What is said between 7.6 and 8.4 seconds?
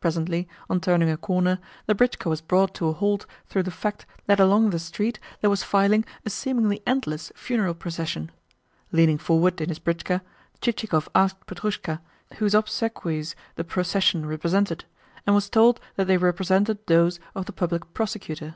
procession.